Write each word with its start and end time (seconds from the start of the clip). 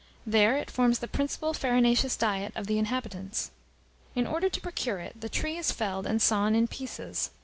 There 0.25 0.57
it 0.57 0.71
forms 0.71 0.97
the 0.97 1.07
principal 1.07 1.53
farinaceous 1.53 2.15
diet 2.17 2.53
of 2.55 2.65
the 2.65 2.79
inhabitants. 2.79 3.51
In 4.15 4.25
order 4.25 4.49
to 4.49 4.59
procure 4.59 4.97
it, 4.97 5.21
the 5.21 5.29
tree 5.29 5.57
is 5.59 5.71
felled 5.71 6.07
and 6.07 6.19
sawn 6.19 6.55
in 6.55 6.67
pieces. 6.67 7.29